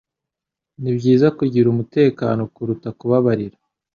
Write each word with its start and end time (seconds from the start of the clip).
Nibyiza 0.81 1.27
kugira 1.37 1.67
umutekano 1.69 2.41
kuruta 2.53 2.89
kubabarira 2.99 3.57